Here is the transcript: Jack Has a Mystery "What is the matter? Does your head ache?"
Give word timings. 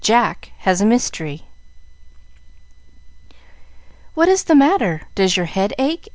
Jack 0.03 0.49
Has 0.65 0.81
a 0.81 0.85
Mystery 0.87 1.43
"What 4.15 4.27
is 4.29 4.45
the 4.45 4.55
matter? 4.55 5.01
Does 5.13 5.37
your 5.37 5.45
head 5.45 5.73
ache?" 5.77 6.09